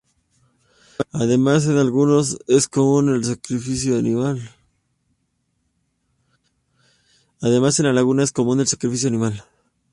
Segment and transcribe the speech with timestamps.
[1.11, 4.51] Además en algunas es común el sacrificio animal.